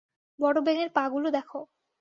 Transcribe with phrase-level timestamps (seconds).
[0.39, 1.59] বড় ব্যাঙের পা গুলো দেখো।